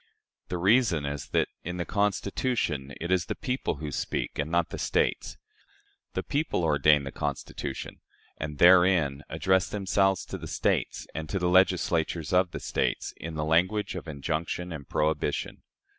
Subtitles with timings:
[0.47, 4.69] The reason is that, in the Constitution, it is the people who speak and not
[4.71, 5.37] the States.
[6.13, 8.01] The people ordain the Constitution,
[8.39, 13.35] and therein address themselves to the States and to the Legislatures of the States in
[13.35, 15.61] the language of injunction and prohibition."